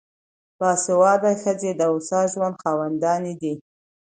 باسواده 0.59 1.31
ښځې 1.41 1.71
د 1.75 1.81
هوسا 1.91 2.21
ژوند 2.31 2.55
خاوندانې 2.63 3.33
دي. 3.41 3.53